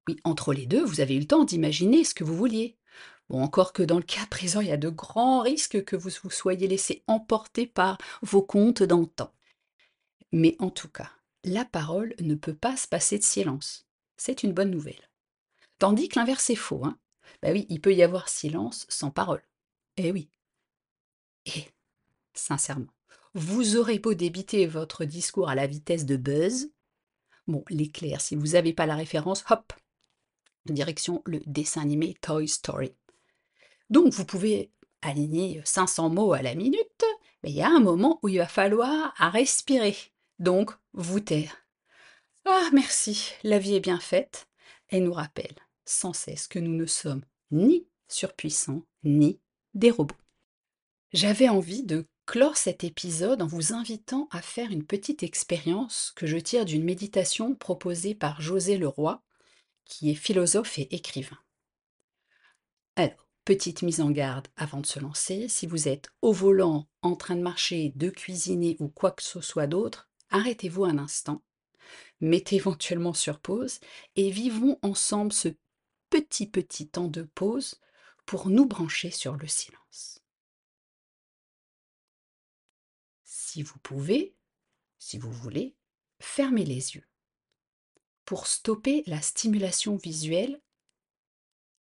Oui, 0.09 0.17
entre 0.25 0.53
les 0.53 0.67
deux, 0.67 0.85
vous 0.85 1.01
avez 1.01 1.15
eu 1.15 1.21
le 1.21 1.27
temps 1.27 1.45
d'imaginer 1.45 2.05
ce 2.05 2.15
que 2.15 2.25
vous 2.25 2.37
vouliez. 2.37 2.77
Bon, 3.29 3.43
encore 3.43 3.73
que 3.73 3.83
dans 3.83 3.99
le 3.99 4.03
cas 4.03 4.27
présent, 4.27 4.61
il 4.61 4.69
y 4.69 4.73
a 4.73 4.77
de 4.77 4.89
grands 4.89 5.43
risques 5.43 5.85
que 5.85 5.95
vous 5.95 6.11
vous 6.23 6.31
soyez 6.31 6.67
laissé 6.67 7.05
emporter 7.07 7.67
par 7.67 7.99
vos 8.23 8.43
contes 8.43 8.83
d'antan. 8.83 9.33
Mais 10.33 10.57
en 10.59 10.71
tout 10.71 10.89
cas, 10.89 11.11
la 11.45 11.65
parole 11.65 12.15
ne 12.21 12.35
peut 12.35 12.55
pas 12.55 12.77
se 12.77 12.89
passer 12.89 13.19
de 13.19 13.25
silence. 13.25 13.87
C'est 14.17 14.43
une 14.43 14.53
bonne 14.53 14.71
nouvelle. 14.71 15.11
Tandis 15.79 16.09
que 16.09 16.19
l'inverse 16.19 16.51
est 16.51 16.57
faux. 16.57 16.83
Bah 17.43 17.53
oui, 17.53 17.67
il 17.69 17.81
peut 17.81 17.95
y 17.95 18.03
avoir 18.03 18.29
silence 18.29 18.87
sans 18.89 19.11
parole. 19.11 19.43
Eh 20.03 20.13
oui. 20.13 20.31
Et, 21.45 21.67
sincèrement, 22.33 22.87
vous 23.35 23.77
aurez 23.77 23.99
beau 23.99 24.15
débiter 24.15 24.67
votre 24.67 25.05
discours 25.05 25.51
à 25.51 25.55
la 25.55 25.67
vitesse 25.67 26.07
de 26.07 26.17
Buzz. 26.17 26.71
Bon, 27.47 27.63
l'éclair, 27.69 28.23
si 28.23 28.35
vous 28.35 28.53
n'avez 28.53 28.73
pas 28.73 28.87
la 28.87 28.97
référence, 28.97 29.45
hop, 29.51 29.75
direction 30.65 31.23
le 31.27 31.41
dessin 31.45 31.83
animé 31.83 32.15
Toy 32.23 32.49
Story. 32.49 32.95
Donc 33.91 34.15
vous 34.15 34.25
pouvez 34.25 34.73
aligner 35.03 35.61
500 35.67 36.09
mots 36.09 36.33
à 36.33 36.41
la 36.41 36.55
minute, 36.55 37.05
mais 37.43 37.51
il 37.51 37.57
y 37.57 37.63
a 37.63 37.69
un 37.69 37.81
moment 37.81 38.21
où 38.23 38.29
il 38.29 38.39
va 38.39 38.49
falloir 38.49 39.13
respirer. 39.19 39.97
Donc, 40.39 40.71
vous 40.95 41.21
taire. 41.21 41.59
Ah, 42.47 42.71
merci, 42.73 43.33
la 43.43 43.59
vie 43.59 43.75
est 43.75 43.81
bien 43.81 44.01
faite. 44.01 44.49
Elle 44.89 45.05
nous 45.05 45.13
rappelle 45.13 45.57
sans 45.85 46.15
cesse 46.15 46.49
que 46.49 46.59
nous 46.59 46.75
ne 46.75 46.87
sommes 46.87 47.25
ni 47.51 47.87
surpuissants, 48.09 48.87
ni 49.05 49.41
des 49.75 49.91
robots. 49.91 50.17
J'avais 51.13 51.49
envie 51.49 51.83
de 51.83 52.07
clore 52.27 52.57
cet 52.57 52.85
épisode 52.85 53.43
en 53.43 53.47
vous 53.47 53.73
invitant 53.73 54.29
à 54.31 54.41
faire 54.41 54.71
une 54.71 54.87
petite 54.87 55.23
expérience 55.25 56.13
que 56.15 56.27
je 56.27 56.37
tire 56.37 56.65
d'une 56.65 56.85
méditation 56.85 57.55
proposée 57.55 58.15
par 58.15 58.41
José 58.41 58.79
Leroy, 58.79 59.21
qui 59.85 60.11
est 60.11 60.15
philosophe 60.15 60.79
et 60.79 60.95
écrivain. 60.95 61.39
Alors, 62.95 63.29
petite 63.45 63.83
mise 63.83 64.01
en 64.01 64.11
garde 64.11 64.47
avant 64.57 64.81
de 64.81 64.87
se 64.87 65.01
lancer, 65.01 65.49
si 65.49 65.67
vous 65.67 65.89
êtes 65.89 66.11
au 66.23 66.33
volant, 66.33 66.87
en 67.03 67.17
train 67.17 67.35
de 67.35 67.43
marcher, 67.43 67.93
de 67.97 68.11
cuisiner 68.11 68.77
ou 68.79 68.89
quoi 68.89 69.11
que 69.11 69.25
ce 69.25 69.41
soit 69.41 69.67
d'autre, 69.67 70.09
arrêtez-vous 70.29 70.85
un 70.85 70.99
instant, 70.99 71.43
mettez 72.21 72.57
éventuellement 72.63 73.15
sur 73.15 73.41
pause 73.41 73.81
et 74.15 74.31
vivons 74.31 74.79
ensemble 74.83 75.33
ce 75.33 75.49
petit 76.11 76.47
petit 76.47 76.89
temps 76.89 77.09
de 77.09 77.23
pause 77.23 77.81
pour 78.31 78.49
nous 78.49 78.65
brancher 78.65 79.11
sur 79.11 79.35
le 79.35 79.49
silence. 79.49 80.23
Si 83.25 83.65
vous 83.65 83.81
pouvez, 83.81 84.37
si 84.99 85.19
vous 85.19 85.33
voulez, 85.33 85.75
fermez 86.21 86.65
les 86.65 86.95
yeux 86.95 87.09
pour 88.25 88.47
stopper 88.47 89.03
la 89.09 89.21
stimulation 89.21 89.97
visuelle 89.97 90.63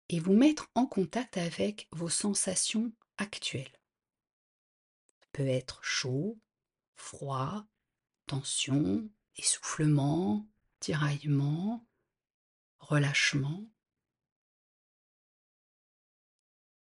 et 0.09 0.19
vous 0.19 0.35
mettre 0.35 0.69
en 0.75 0.85
contact 0.85 1.37
avec 1.37 1.87
vos 1.91 2.07
sensations 2.07 2.93
actuelles. 3.17 3.81
peut 5.31 5.47
être 5.47 5.83
chaud, 5.83 6.37
froid, 6.93 7.65
tension, 8.27 9.09
essoufflement, 9.37 10.47
tiraillement, 10.81 11.83
relâchement. 12.77 13.65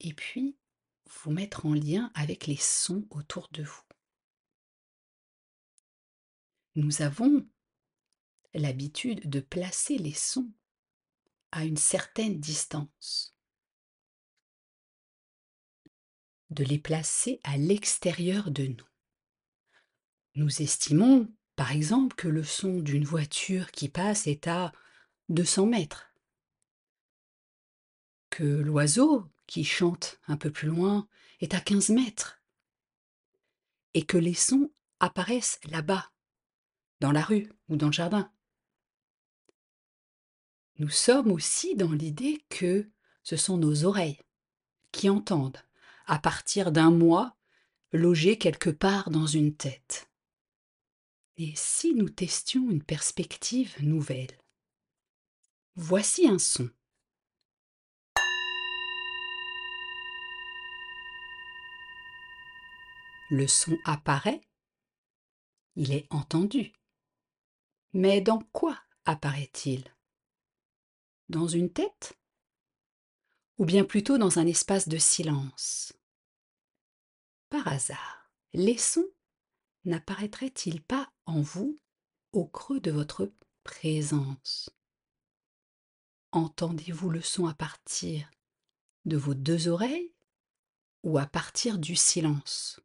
Et 0.03 0.13
puis, 0.15 0.57
vous 1.05 1.31
mettre 1.31 1.67
en 1.67 1.75
lien 1.75 2.11
avec 2.15 2.47
les 2.47 2.57
sons 2.57 3.05
autour 3.11 3.47
de 3.51 3.61
vous. 3.61 3.83
Nous 6.73 7.03
avons 7.03 7.47
l'habitude 8.55 9.29
de 9.29 9.39
placer 9.39 9.99
les 9.99 10.13
sons 10.13 10.51
à 11.51 11.65
une 11.65 11.77
certaine 11.77 12.39
distance, 12.39 13.35
de 16.49 16.63
les 16.63 16.79
placer 16.79 17.39
à 17.43 17.57
l'extérieur 17.57 18.49
de 18.49 18.65
nous. 18.65 18.87
Nous 20.33 20.63
estimons, 20.63 21.31
par 21.55 21.71
exemple, 21.73 22.15
que 22.15 22.27
le 22.27 22.43
son 22.43 22.79
d'une 22.79 23.05
voiture 23.05 23.69
qui 23.69 23.87
passe 23.87 24.25
est 24.25 24.47
à 24.47 24.71
200 25.29 25.67
mètres, 25.67 26.11
que 28.31 28.43
l'oiseau 28.43 29.31
qui 29.51 29.65
chante 29.65 30.17
un 30.29 30.37
peu 30.37 30.49
plus 30.49 30.69
loin 30.69 31.09
est 31.41 31.53
à 31.53 31.59
15 31.59 31.89
mètres, 31.89 32.41
et 33.93 34.05
que 34.05 34.17
les 34.17 34.33
sons 34.33 34.71
apparaissent 35.01 35.59
là-bas, 35.65 36.09
dans 37.01 37.11
la 37.11 37.21
rue 37.21 37.51
ou 37.67 37.75
dans 37.75 37.87
le 37.87 37.91
jardin. 37.91 38.31
Nous 40.77 40.87
sommes 40.87 41.33
aussi 41.33 41.75
dans 41.75 41.91
l'idée 41.91 42.45
que 42.47 42.89
ce 43.23 43.35
sont 43.35 43.57
nos 43.57 43.83
oreilles 43.83 44.21
qui 44.93 45.09
entendent, 45.09 45.61
à 46.05 46.17
partir 46.17 46.71
d'un 46.71 46.89
moi, 46.89 47.35
logé 47.91 48.37
quelque 48.37 48.69
part 48.69 49.09
dans 49.09 49.27
une 49.27 49.53
tête. 49.53 50.09
Et 51.35 51.51
si 51.57 51.93
nous 51.93 52.09
testions 52.09 52.71
une 52.71 52.83
perspective 52.83 53.75
nouvelle? 53.83 54.37
Voici 55.75 56.25
un 56.29 56.39
son. 56.39 56.69
Le 63.33 63.47
son 63.47 63.77
apparaît, 63.85 64.41
il 65.77 65.93
est 65.93 66.05
entendu. 66.09 66.73
Mais 67.93 68.19
dans 68.19 68.39
quoi 68.51 68.77
apparaît-il? 69.05 69.85
Dans 71.29 71.47
une 71.47 71.71
tête? 71.71 72.19
Ou 73.57 73.63
bien 73.63 73.85
plutôt 73.85 74.17
dans 74.17 74.37
un 74.37 74.45
espace 74.45 74.89
de 74.89 74.97
silence? 74.97 75.93
Par 77.49 77.65
hasard, 77.69 78.29
les 78.51 78.77
sons 78.77 79.07
n'apparaîtraient-ils 79.85 80.81
pas 80.81 81.09
en 81.25 81.39
vous 81.39 81.79
au 82.33 82.45
creux 82.45 82.81
de 82.81 82.91
votre 82.91 83.31
présence? 83.63 84.69
Entendez-vous 86.33 87.09
le 87.09 87.21
son 87.21 87.45
à 87.45 87.53
partir 87.53 88.29
de 89.05 89.15
vos 89.15 89.35
deux 89.35 89.69
oreilles 89.69 90.13
ou 91.03 91.17
à 91.17 91.27
partir 91.27 91.79
du 91.79 91.95
silence? 91.95 92.81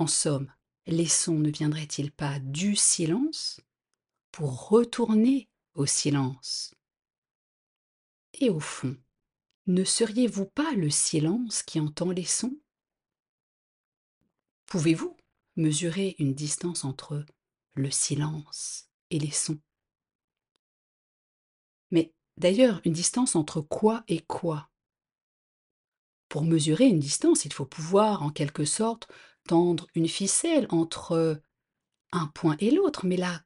En 0.00 0.06
somme, 0.06 0.52
les 0.86 1.08
sons 1.08 1.40
ne 1.40 1.50
viendraient-ils 1.50 2.12
pas 2.12 2.38
du 2.38 2.76
silence 2.76 3.60
pour 4.30 4.68
retourner 4.68 5.48
au 5.74 5.86
silence? 5.86 6.72
Et 8.34 8.48
au 8.48 8.60
fond, 8.60 8.96
ne 9.66 9.82
seriez-vous 9.82 10.46
pas 10.46 10.72
le 10.74 10.88
silence 10.88 11.64
qui 11.64 11.80
entend 11.80 12.12
les 12.12 12.24
sons? 12.24 12.56
Pouvez-vous 14.66 15.16
mesurer 15.56 16.14
une 16.20 16.32
distance 16.32 16.84
entre 16.84 17.26
le 17.74 17.90
silence 17.90 18.88
et 19.10 19.18
les 19.18 19.32
sons? 19.32 19.58
Mais 21.90 22.14
d'ailleurs, 22.36 22.80
une 22.84 22.92
distance 22.92 23.34
entre 23.34 23.62
quoi 23.62 24.04
et 24.06 24.20
quoi? 24.20 24.70
Pour 26.28 26.44
mesurer 26.44 26.84
une 26.84 27.00
distance, 27.00 27.44
il 27.46 27.52
faut 27.52 27.66
pouvoir, 27.66 28.22
en 28.22 28.30
quelque 28.30 28.64
sorte, 28.64 29.08
tendre 29.48 29.88
une 29.94 30.08
ficelle 30.08 30.66
entre 30.70 31.42
un 32.12 32.26
point 32.28 32.56
et 32.60 32.70
l'autre. 32.70 33.04
Mais 33.04 33.16
là, 33.16 33.42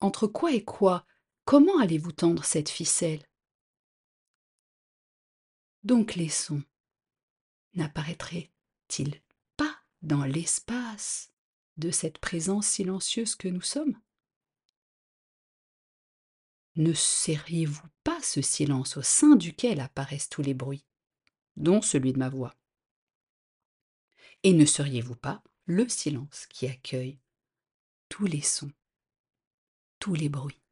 entre 0.00 0.26
quoi 0.26 0.52
et 0.52 0.64
quoi? 0.64 1.06
Comment 1.44 1.78
allez-vous 1.78 2.12
tendre 2.12 2.44
cette 2.44 2.68
ficelle? 2.68 3.24
Donc 5.84 6.14
les 6.14 6.28
sons 6.28 6.62
n'apparaîtraient-ils 7.74 9.20
dans 10.02 10.24
l'espace 10.24 11.32
de 11.76 11.90
cette 11.90 12.18
présence 12.18 12.66
silencieuse 12.66 13.36
que 13.36 13.48
nous 13.48 13.62
sommes? 13.62 13.96
Ne 16.74 16.92
seriez-vous 16.92 17.86
pas 18.02 18.20
ce 18.20 18.42
silence 18.42 18.96
au 18.96 19.02
sein 19.02 19.36
duquel 19.36 19.80
apparaissent 19.80 20.28
tous 20.28 20.42
les 20.42 20.54
bruits, 20.54 20.86
dont 21.56 21.82
celui 21.82 22.12
de 22.12 22.18
ma 22.18 22.28
voix? 22.28 22.54
Et 24.44 24.52
ne 24.52 24.64
seriez-vous 24.64 25.14
pas 25.16 25.42
le 25.66 25.88
silence 25.88 26.46
qui 26.46 26.66
accueille 26.66 27.20
tous 28.08 28.26
les 28.26 28.42
sons, 28.42 28.72
tous 29.98 30.14
les 30.14 30.28
bruits? 30.28 30.62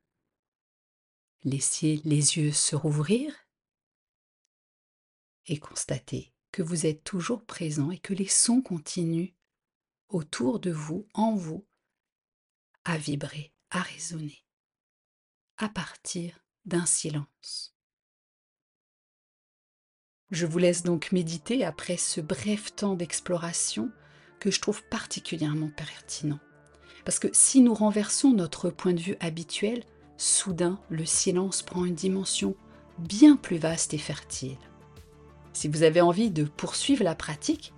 Laissez 1.44 2.00
les 2.04 2.36
yeux 2.36 2.52
se 2.52 2.74
rouvrir 2.76 3.32
et 5.46 5.58
constatez 5.58 6.32
que 6.52 6.62
vous 6.62 6.84
êtes 6.86 7.04
toujours 7.04 7.44
présent 7.44 7.90
et 7.90 7.98
que 7.98 8.12
les 8.12 8.28
sons 8.28 8.60
continuent 8.60 9.32
autour 10.08 10.58
de 10.58 10.72
vous, 10.72 11.06
en 11.14 11.36
vous, 11.36 11.64
à 12.84 12.98
vibrer, 12.98 13.54
à 13.70 13.80
résonner, 13.80 14.44
à 15.56 15.68
partir 15.68 16.44
d'un 16.64 16.86
silence. 16.86 17.76
Je 20.30 20.46
vous 20.46 20.58
laisse 20.58 20.84
donc 20.84 21.10
méditer 21.12 21.64
après 21.64 21.96
ce 21.96 22.20
bref 22.20 22.74
temps 22.74 22.94
d'exploration 22.94 23.90
que 24.38 24.50
je 24.50 24.60
trouve 24.60 24.82
particulièrement 24.84 25.70
pertinent. 25.76 26.38
Parce 27.04 27.18
que 27.18 27.28
si 27.32 27.60
nous 27.60 27.74
renversons 27.74 28.30
notre 28.30 28.70
point 28.70 28.92
de 28.92 29.00
vue 29.00 29.16
habituel, 29.20 29.82
soudain 30.16 30.78
le 30.88 31.04
silence 31.04 31.62
prend 31.62 31.84
une 31.84 31.94
dimension 31.94 32.54
bien 32.98 33.36
plus 33.36 33.58
vaste 33.58 33.94
et 33.94 33.98
fertile. 33.98 34.58
Si 35.52 35.66
vous 35.66 35.82
avez 35.82 36.00
envie 36.00 36.30
de 36.30 36.44
poursuivre 36.44 37.02
la 37.02 37.14
pratique, 37.14 37.72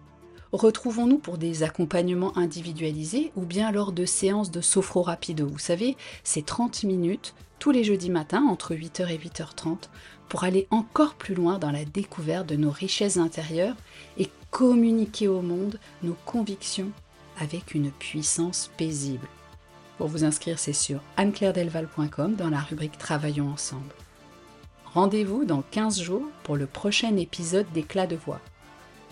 Retrouvons-nous 0.53 1.17
pour 1.17 1.39
des 1.39 1.63
accompagnements 1.63 2.37
individualisés 2.37 3.33
ou 3.37 3.43
bien 3.43 3.73
lors 3.73 3.91
de 3.91 4.05
séances 4.05 4.51
de 4.51 4.61
sophro 4.61 5.01
rapido. 5.01 5.47
Vous 5.47 5.59
savez, 5.59 5.97
c'est 6.25 6.45
30 6.45 6.85
minutes 6.85 7.35
tous 7.59 7.71
les 7.71 7.85
jeudis 7.85 8.11
matins 8.11 8.45
entre 8.45 8.75
8h 8.75 9.09
et 9.09 9.17
8h30 9.17 9.89
pour 10.29 10.45
aller 10.45 10.67
encore 10.71 11.15
plus 11.15 11.35
loin 11.35 11.59
dans 11.59 11.71
la 11.71 11.87
découverte 11.87 12.47
de 12.47 12.57
nos 12.57 12.71
richesses 12.71 13.17
intérieures 13.17 13.77
et 14.19 14.29
communiquer 14.51 15.27
au 15.27 15.41
monde 15.41 15.79
nos 16.03 16.17
convictions 16.27 16.91
avec 17.41 17.75
une 17.75 17.91
puissance 17.91 18.71
paisible. 18.77 19.29
Pour 19.97 20.09
vous 20.09 20.25
inscrire, 20.25 20.59
c'est 20.59 20.75
sur 20.75 21.01
anneclairedelval.com 21.17 22.35
dans 22.35 22.51
la 22.51 22.61
rubrique 22.61 22.99
Travaillons 22.99 23.49
ensemble. 23.49 23.95
Rendez-vous 24.93 25.47
dans 25.47 25.63
15 25.71 26.03
jours 26.03 26.27
pour 26.43 26.57
le 26.57 26.67
prochain 26.67 27.17
épisode 27.17 27.71
d'Éclat 27.73 28.07
de 28.07 28.17
voix. 28.17 28.41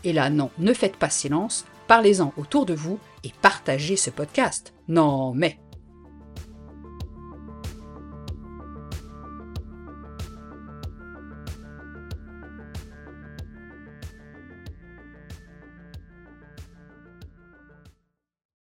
Et 0.05 0.13
là, 0.13 0.31
non, 0.31 0.51
ne 0.59 0.73
faites 0.73 0.97
pas 0.97 1.11
silence, 1.11 1.67
parlez-en 1.87 2.33
autour 2.37 2.67
de 2.67 2.75
vous 2.75 2.99
et 3.25 3.33
partagez 3.43 3.97
ce 3.97 4.11
podcast. 4.11 4.73
Non, 4.89 5.35
mais 5.35 5.59